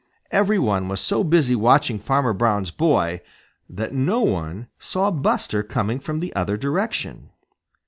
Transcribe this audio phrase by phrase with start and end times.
[0.31, 3.21] Every one was so busy watching Farmer Brown's boy
[3.69, 7.29] that no one saw Buster coming from the other direction.